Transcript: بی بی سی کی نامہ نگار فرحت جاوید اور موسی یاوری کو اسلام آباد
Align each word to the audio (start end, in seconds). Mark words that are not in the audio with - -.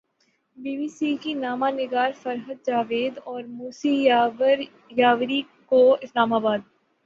بی 0.57 0.75
بی 0.77 0.87
سی 0.87 1.09
کی 1.17 1.33
نامہ 1.33 1.65
نگار 1.71 2.11
فرحت 2.21 2.65
جاوید 2.65 3.19
اور 3.23 3.43
موسی 3.49 3.93
یاوری 4.97 5.41
کو 5.65 5.81
اسلام 6.01 6.33
آباد 6.33 6.59